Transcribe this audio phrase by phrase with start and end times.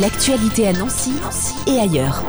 [0.00, 1.12] L'actualité à Nancy
[1.66, 2.22] et ailleurs.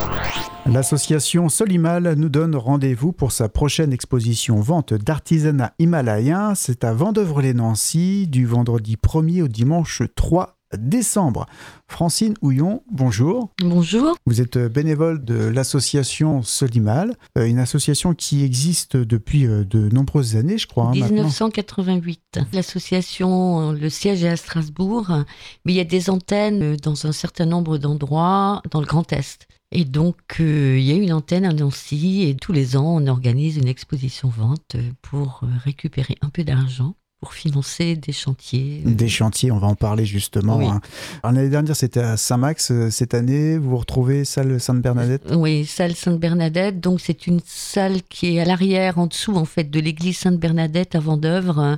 [0.66, 6.56] L'association Solimal nous donne rendez-vous pour sa prochaine exposition vente d'artisanat himalayen.
[6.56, 11.46] C'est à Vendœuvre-les-Nancy du vendredi 1er au dimanche 3 décembre.
[11.88, 13.50] Francine Houillon, bonjour.
[13.62, 14.16] Bonjour.
[14.26, 20.36] Vous êtes bénévole de l'association Solimal, euh, une association qui existe depuis euh, de nombreuses
[20.36, 20.92] années, je crois.
[20.92, 22.22] 1988.
[22.36, 25.24] Hein, l'association, le siège est à Strasbourg,
[25.66, 29.12] mais il y a des antennes euh, dans un certain nombre d'endroits dans le Grand
[29.14, 29.48] Est.
[29.72, 33.58] Et donc, il y a une antenne à Nancy et tous les ans, on organise
[33.58, 38.82] une exposition vente pour récupérer un peu d'argent pour financer des chantiers.
[38.86, 40.60] Des chantiers, on va en parler justement.
[40.62, 40.82] Hein.
[41.24, 42.72] L'année dernière, c'était à Saint-Max.
[42.72, 45.24] Euh, cette année, vous vous retrouvez salle Sainte-Bernadette?
[45.32, 46.80] Oui, salle Sainte-Bernadette.
[46.80, 50.96] Donc, c'est une salle qui est à l'arrière, en dessous, en fait, de l'église Sainte-Bernadette
[50.96, 51.78] à Vendœuvre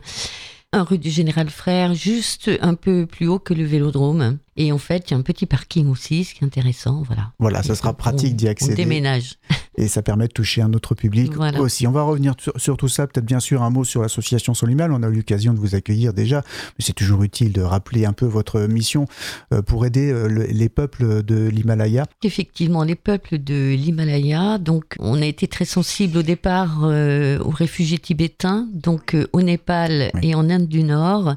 [0.71, 4.37] un rue du Général Frère, juste un peu plus haut que le vélodrome.
[4.55, 7.01] Et en fait, il y a un petit parking aussi, ce qui est intéressant.
[7.07, 8.73] Voilà, voilà ça sera pratique d'y accéder.
[8.73, 9.39] On déménage
[9.79, 11.87] et ça permet de toucher un autre public aussi.
[11.87, 14.91] On va revenir sur, tout ça, peut-être bien sûr un mot sur l'association Solimal.
[14.91, 16.43] On a eu l'occasion de vous accueillir déjà,
[16.77, 19.05] mais c'est toujours utile de rappeler un peu votre mission
[19.53, 22.05] euh, pour aider euh, les peuples de l'Himalaya.
[22.23, 24.57] Effectivement, les peuples de l'Himalaya.
[24.57, 30.11] Donc, on a été très sensible au départ euh, aux réfugiés tibétains, donc au Népal
[30.21, 31.35] et en Inde du Nord.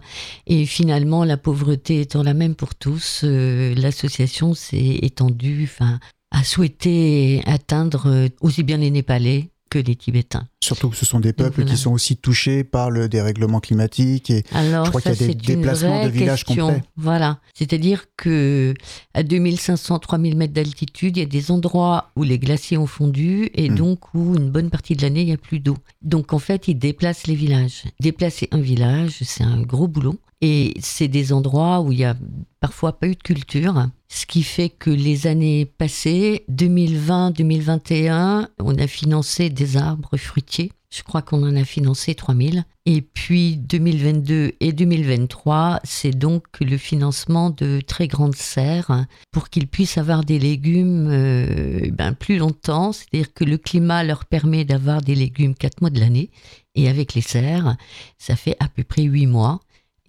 [0.48, 6.00] Et finalement, la pauvreté étant la même pour tous, l'association s'est étendue, enfin,
[6.33, 10.47] a souhaité atteindre euh, aussi bien les Népalais que les Tibétains.
[10.62, 14.44] Surtout que ce sont des peuples qui sont aussi touchés par le dérèglement climatique et
[14.53, 16.83] Alors, je crois qu'il y a des déplacements de villages complets.
[16.97, 18.75] Voilà, c'est-à-dire que
[19.14, 23.70] à 2500-3000 mètres d'altitude, il y a des endroits où les glaciers ont fondu et
[23.70, 23.75] hmm.
[23.75, 25.78] donc où une bonne partie de l'année il n'y a plus d'eau.
[26.03, 27.84] Donc en fait, ils déplacent les villages.
[27.98, 30.19] Déplacer un village, c'est un gros boulot.
[30.42, 32.16] Et c'est des endroits où il y a
[32.58, 38.86] parfois pas eu de culture, ce qui fait que les années passées, 2020-2021, on a
[38.88, 40.72] financé des arbres fruitiers.
[40.90, 42.64] Je crois qu'on en a financé 3000.
[42.84, 49.69] Et puis 2022 et 2023, c'est donc le financement de très grandes serres pour qu'ils
[49.69, 52.92] puissent avoir des légumes euh, ben, plus longtemps.
[52.92, 56.31] C'est-à-dire que le climat leur permet d'avoir des légumes 4 mois de l'année.
[56.75, 57.76] Et avec les serres,
[58.19, 59.60] ça fait à peu près 8 mois.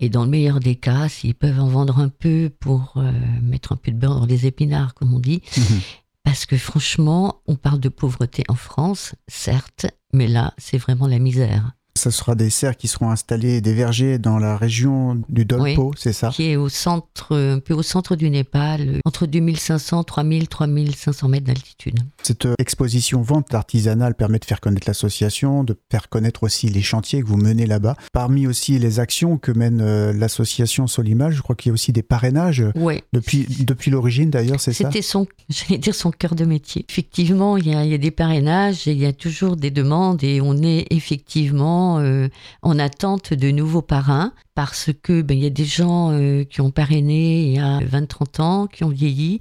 [0.03, 3.09] Et dans le meilleur des cas, s'ils peuvent en vendre un peu pour euh,
[3.41, 5.79] mettre un peu de beurre dans les épinards, comme on dit, mhm.
[6.25, 11.19] parce que franchement, on parle de pauvreté en France, certes, mais là, c'est vraiment la
[11.19, 11.71] misère.
[12.03, 16.11] Ce sera des serres qui seront installées, des vergers dans la région du Dolpo, c'est
[16.11, 16.31] ça?
[16.31, 21.45] Qui est au centre, un peu au centre du Népal, entre 2500, 3000, 3500 mètres
[21.45, 21.99] d'altitude.
[22.21, 26.81] Cette euh, exposition vente artisanale permet de faire connaître l'association, de faire connaître aussi les
[26.81, 27.95] chantiers que vous menez là-bas.
[28.11, 31.93] Parmi aussi les actions que mène euh, l'association Solimal, je crois qu'il y a aussi
[31.93, 32.65] des parrainages.
[32.75, 33.01] Oui.
[33.13, 34.89] Depuis, depuis l'origine d'ailleurs, c'est ça?
[34.89, 36.85] C'était son, j'allais dire son cœur de métier.
[36.89, 39.71] Effectivement, il y, a, il y a des parrainages et il y a toujours des
[39.71, 42.29] demandes et on est effectivement euh,
[42.61, 46.61] en attente de nouveaux parrains parce que ben, il y a des gens euh, qui
[46.61, 49.39] ont parrainé il y a 20-30 ans, qui ont vieilli,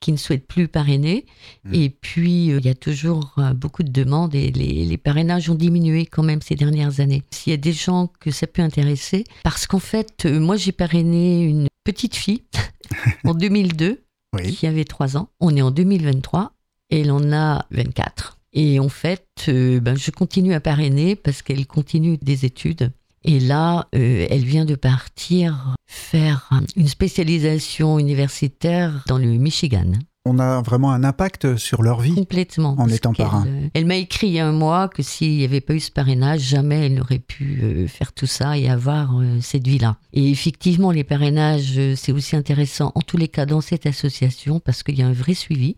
[0.00, 1.26] qui ne souhaitent plus parrainer.
[1.64, 1.74] Mmh.
[1.74, 6.06] Et puis, euh, il y a toujours beaucoup de demandes et les, parrainages ont diminué
[6.06, 7.22] quand même ces dernières années.
[7.30, 11.42] S'il y a des gens que ça peut intéresser, parce qu'en fait, moi j'ai parrainé
[11.42, 12.44] une petite fille
[13.24, 14.04] en 2002
[14.42, 15.28] qui avait 3 ans.
[15.40, 16.52] On est en 2023
[16.90, 18.38] et elle en a 24.
[18.54, 22.92] Et en fait, euh, ben, je continue à parrainer parce qu'elle continue des études.
[23.24, 29.92] Et là, euh, elle vient de partir faire une spécialisation universitaire dans le Michigan
[30.26, 32.74] on a vraiment un impact sur leur vie Complètement.
[32.78, 33.46] en étant parrain.
[33.46, 35.80] Euh, elle, m'a écrit il y a un mois que s'il n'y avait pas eu
[35.80, 39.98] ce parrainage, jamais elle n'aurait pu euh, faire tout ça et avoir euh, cette vie-là.
[40.14, 44.82] Et effectivement, les parrainages, c'est aussi intéressant en tous les cas dans cette association parce
[44.82, 45.76] qu'il y a un vrai suivi.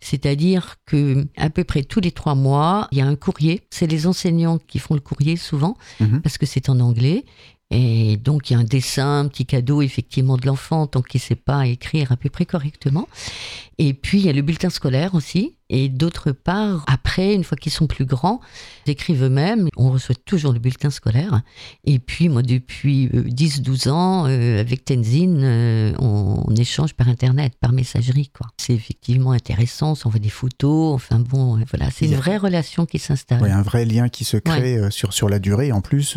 [0.00, 3.62] C'est-à-dire que à peu près tous les trois mois, il y a un courrier.
[3.70, 6.20] C'est les enseignants qui font le courrier souvent mhm.
[6.20, 7.24] parce que c'est en anglais.
[7.70, 11.18] Et donc, il y a un dessin, un petit cadeau, effectivement, de l'enfant, tant qu'il
[11.18, 13.08] ne sait pas écrire à peu près correctement.
[13.78, 15.56] Et puis, il y a le bulletin scolaire aussi.
[15.68, 18.40] Et d'autre part, après, une fois qu'ils sont plus grands,
[18.86, 19.68] ils écrivent eux-mêmes.
[19.76, 21.42] On reçoit toujours le bulletin scolaire.
[21.84, 27.54] Et puis, moi, depuis 10-12 euh, ans, euh, avec Tenzin, euh, on, échange par Internet,
[27.60, 28.30] par messagerie.
[28.36, 28.46] quoi.
[28.58, 29.92] C'est effectivement intéressant.
[29.92, 30.94] On s'envoie des photos.
[30.94, 31.90] Enfin bon, voilà.
[31.90, 33.42] C'est une vraie relation qui s'installe.
[33.42, 35.72] Oui, un vrai lien qui se crée sur, sur la durée.
[35.72, 36.16] En plus,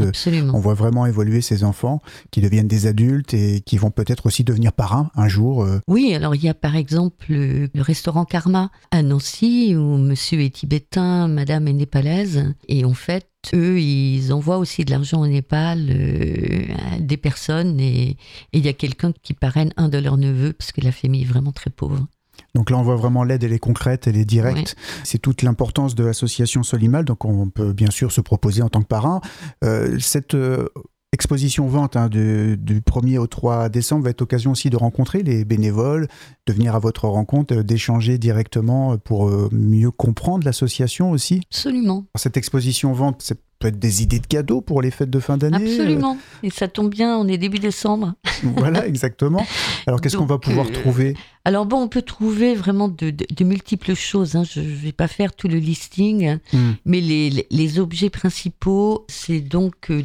[0.53, 2.01] on voit vraiment évoluer ces enfants
[2.31, 5.67] qui deviennent des adultes et qui vont peut-être aussi devenir parrains un jour.
[5.87, 10.53] Oui, alors il y a par exemple le restaurant Karma à Nancy Où monsieur est
[10.53, 12.53] tibétain, madame est népalaise.
[12.67, 17.79] Et en fait, eux, ils envoient aussi de l'argent au Népal euh, à des personnes
[17.79, 18.17] et
[18.51, 21.25] il y a quelqu'un qui parraine un de leurs neveux parce que la famille est
[21.25, 22.05] vraiment très pauvre.
[22.53, 24.75] Donc là, on voit vraiment l'aide, elle est concrète, elle est directe.
[25.03, 27.05] C'est toute l'importance de l'association Solimal.
[27.05, 29.21] Donc on peut bien sûr se proposer en tant que parrain.
[29.63, 30.67] Euh, cette euh,
[31.11, 35.45] exposition vente hein, du 1er au 3 décembre va être occasion aussi de rencontrer les
[35.45, 36.07] bénévoles,
[36.45, 41.41] de venir à votre rencontre, euh, d'échanger directement pour mieux comprendre l'association aussi.
[41.51, 42.05] Absolument.
[42.15, 45.37] Cette exposition vente, c'est peut être des idées de cadeaux pour les fêtes de fin
[45.37, 45.57] d'année.
[45.57, 46.17] Absolument.
[46.43, 48.13] Et ça tombe bien, on est début décembre.
[48.43, 49.45] voilà, exactement.
[49.85, 51.17] Alors qu'est-ce qu'on va pouvoir euh, trouver?
[51.43, 53.13] Alors bon, on peut trouver vraiment de,
[53.43, 54.35] multiples choses.
[54.35, 54.43] Hein.
[54.49, 56.71] Je ne vais pas faire tout le listing, hmm.
[56.85, 59.91] mais les, objets principaux, c'est donc...
[59.91, 60.01] Euh,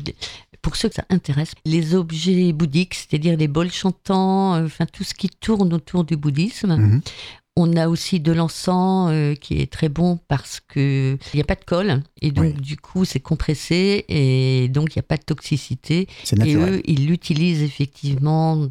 [0.65, 5.05] pour ceux que ça intéresse, les objets bouddhiques, c'est-à-dire les bols chantants, euh, enfin tout
[5.05, 6.75] ce qui tourne autour du bouddhisme.
[6.75, 7.03] Mhm.
[7.57, 11.45] On a aussi de l'encens euh, qui est très bon parce que il n'y a
[11.45, 15.19] pas de colle et donc du coup c'est compressé et donc il n'y a pas
[15.19, 16.09] de toxicité.
[16.45, 18.67] Et eux, ils l'utilisent effectivement,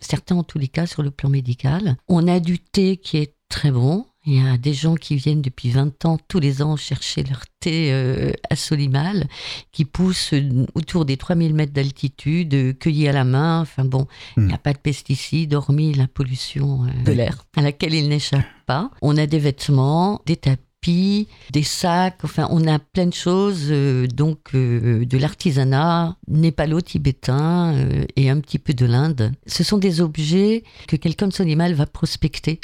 [0.00, 1.96] certains en tous les cas sur le plan médical.
[2.08, 4.06] On a du thé qui est très bon.
[4.24, 7.42] Il y a des gens qui viennent depuis 20 ans tous les ans chercher leur
[7.58, 9.26] thé euh, à Solimal,
[9.72, 10.32] qui poussent
[10.74, 13.60] autour des 3000 mètres d'altitude, euh, cueillis à la main.
[13.60, 14.58] Enfin bon, il n'y a hmm.
[14.58, 18.90] pas de pesticides, hormis la pollution euh, de l'air, à laquelle ils n'échappent pas.
[19.02, 24.06] On a des vêtements, des tapis des sacs, enfin on a plein de choses, euh,
[24.06, 29.32] donc euh, de l'artisanat népalo-tibétain euh, et un petit peu de l'Inde.
[29.46, 32.60] Ce sont des objets que quelqu'un de son animal va prospecter.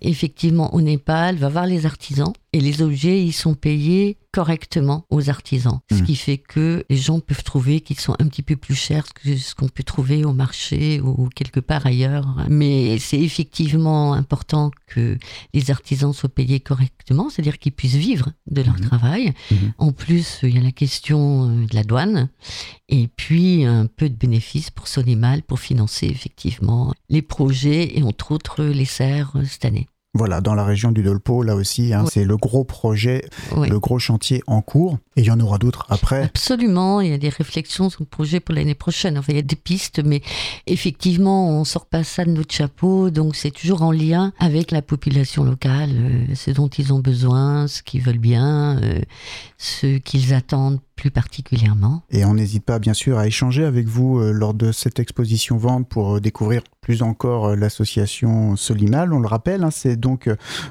[0.00, 5.28] Effectivement, au Népal, va voir les artisans et les objets, ils sont payés correctement aux
[5.28, 5.80] artisans.
[5.90, 6.04] Ce hmm.
[6.04, 9.36] qui fait que les gens peuvent trouver qu'ils sont un petit peu plus chers que
[9.36, 12.46] ce qu'on peut trouver au marché ou quelque part ailleurs.
[12.48, 15.18] Mais c'est effectivement important que
[15.52, 18.80] les artisans soient payés correctement, c'est-à-dire qu'ils puissent vivre de leur hmm.
[18.80, 19.34] travail.
[19.50, 19.54] Hmm.
[19.78, 22.28] En plus, il y a la question euh, de la douane
[22.88, 28.32] et puis un peu de bénéfices pour Sonimal pour financer effectivement les projets et entre
[28.32, 29.88] autres les serres euh, cette année.
[30.12, 33.24] Voilà, dans la région du Dolpo, là aussi, hein, c'est le gros projet,
[33.56, 34.98] le gros chantier en cours.
[35.16, 36.24] Et il y en aura d'autres après.
[36.24, 39.18] Absolument, il y a des réflexions sur le projet pour l'année prochaine.
[39.18, 40.20] Enfin, il y a des pistes, mais
[40.66, 43.10] effectivement, on sort pas ça de notre chapeau.
[43.10, 47.68] Donc, c'est toujours en lien avec la population locale, euh, ce dont ils ont besoin,
[47.68, 49.00] ce qu'ils veulent bien, euh,
[49.58, 52.02] ce qu'ils attendent plus particulièrement.
[52.10, 55.56] Et on n'hésite pas bien sûr à échanger avec vous euh, lors de cette exposition
[55.56, 59.12] vente pour découvrir plus encore l'association Solimal.
[59.12, 60.28] On le rappelle, hein, c'est donc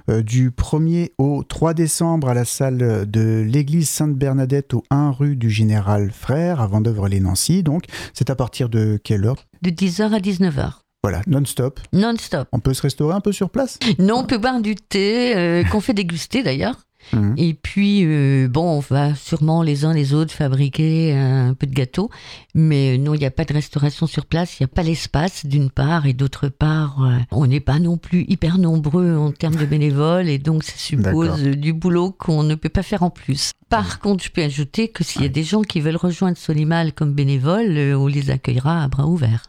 [0.07, 5.49] du 1er au 3 décembre à la salle de l'église Sainte-Bernadette au 1 rue du
[5.49, 7.63] Général Frère à Vendœuvre-les-Nancy.
[7.63, 9.45] Donc c'est à partir de quelle heure?
[9.61, 10.73] De 10h à 19h.
[11.01, 11.79] Voilà, non-stop.
[11.93, 12.49] Non-stop.
[12.51, 13.79] On peut se restaurer un peu sur place?
[13.99, 16.81] Non, on peut boire du thé, qu'on fait déguster d'ailleurs.
[17.13, 17.35] Mhm.
[17.37, 21.73] Et puis, euh, bon, on va sûrement les uns les autres fabriquer un peu de
[21.73, 22.09] gâteau,
[22.53, 25.45] mais non, il n'y a pas de restauration sur place, il n'y a pas l'espace
[25.45, 29.55] d'une part, et d'autre part, euh, on n'est pas non plus hyper nombreux en termes
[29.55, 33.51] de bénévoles, et donc ça suppose du boulot qu'on ne peut pas faire en plus.
[33.69, 36.93] Par contre, je peux ajouter que s'il y a des gens qui veulent rejoindre Solimal
[36.93, 39.45] comme bénévoles, euh, on les accueillera à bras ouverts.